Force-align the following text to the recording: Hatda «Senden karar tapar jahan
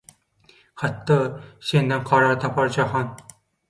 Hatda 0.85 1.19
«Senden 1.71 2.03
karar 2.11 2.39
tapar 2.43 2.77
jahan 2.81 3.19